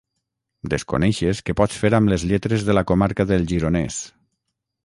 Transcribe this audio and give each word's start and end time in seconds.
Desconeixes 0.73 1.43
què 1.49 1.55
pots 1.59 1.83
fer 1.83 1.93
amb 1.99 2.13
les 2.13 2.25
lletres 2.31 2.65
de 2.71 2.77
la 2.79 2.85
comarca 2.93 3.29
del 3.33 3.49
Gironès. 3.53 4.01